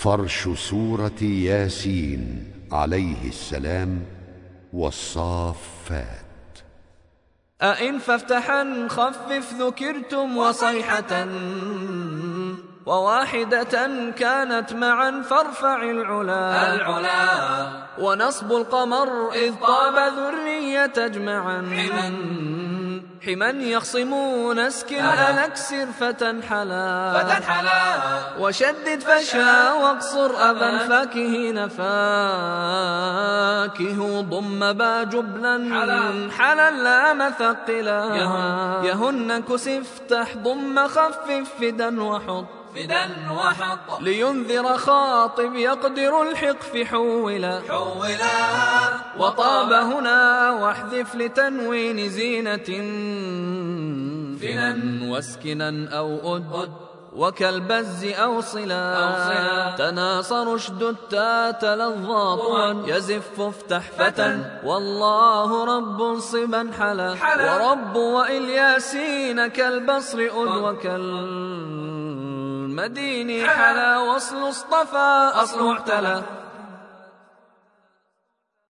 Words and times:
فرش 0.00 0.48
سورة 0.48 1.22
ياسين 1.22 2.52
عليه 2.72 3.28
السلام 3.28 4.02
والصافات. 4.72 6.58
أئن 7.62 7.98
فافتحا 7.98 8.88
خفف 8.88 9.54
ذكرتم 9.54 10.36
وصيحة 10.36 11.26
وواحدة 12.86 13.88
كانت 14.18 14.72
معا 14.72 15.22
فارفع 15.22 15.82
العلا. 15.82 16.74
العلا. 16.74 17.69
ونصب 18.00 18.52
القمر 18.52 19.32
إذ 19.32 19.54
طاب 19.54 19.96
ذرية 20.18 20.92
اجمعا. 20.98 21.62
حما 23.26 23.50
يخصمون 23.50 24.58
اسكن 24.58 25.04
أنكسر 25.04 25.86
فتنحلا 26.00 27.12
فتنحلا 27.18 27.82
وشدد 28.38 29.00
فشا 29.00 29.72
واقصر 29.72 30.50
أبا 30.50 30.78
فاكه 30.78 31.60
ضم 34.20 34.72
با 34.72 35.02
جبلا. 35.02 35.56
حلا 36.38 36.70
لا 36.70 37.12
مثقلا. 37.12 38.16
يهن. 38.84 39.42
كسف 39.42 40.00
تح 40.08 40.36
ضم 40.36 40.88
خفف 40.88 41.28
فدا 41.60 42.02
وحط. 42.02 42.59
فدا 42.74 43.32
وحط 43.32 44.00
لينذر 44.00 44.78
خاطب 44.78 45.54
يقدر 45.54 46.22
الحقف 46.22 46.76
حولا. 46.76 47.62
حولا. 47.68 48.26
وطاب 49.18 49.72
هنا 49.72 50.50
واحذف 50.50 51.14
لتنوين 51.14 52.08
زينة. 52.08 52.70
فنا 54.40 54.76
واسكنا 55.12 55.98
أو 55.98 56.36
أد. 56.36 56.70
وكالبز 57.16 58.04
أو 58.04 58.40
صلا, 58.40 59.74
تناصر 59.78 60.54
اشدد 60.54 60.96
تات 61.10 61.64
لظاط 61.64 62.40
يزف 62.88 63.40
افتح 63.40 63.82
فتى 63.98 64.38
والله 64.64 65.64
رب 65.76 66.18
صبا 66.18 66.70
حلا, 66.78 67.14
ورب 67.40 67.96
وإلياسين 67.96 69.46
كالبصر 69.46 70.18
أد. 70.18 70.86
وكالمدين 72.70 73.48
حلا 73.48 73.98
وصل 73.98 74.48
اصطفى 74.48 75.30
أصل 75.34 75.70
اعتلى. 75.70 76.22